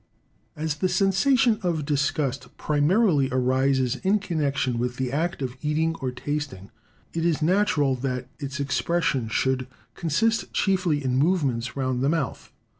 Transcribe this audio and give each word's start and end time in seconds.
As 0.55 0.73
the 0.77 0.89
sensation 0.89 1.59
of 1.61 1.85
disgust 1.85 2.57
primarily 2.57 3.29
arises 3.31 3.97
in 3.97 4.17
connection 4.17 4.79
with 4.79 4.95
the 4.97 5.11
act 5.11 5.43
of 5.43 5.55
eating 5.61 5.93
or 6.01 6.09
tasting, 6.09 6.71
it 7.13 7.23
is 7.23 7.43
natural 7.43 7.93
that 7.97 8.27
its 8.39 8.59
expression 8.59 9.27
should 9.27 9.67
consist 9.93 10.51
chiefly 10.53 11.05
in 11.05 11.17
movements 11.17 11.75
round 11.77 12.01
the 12.01 12.09
mouth. 12.09 12.51